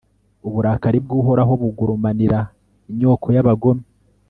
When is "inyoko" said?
2.89-3.27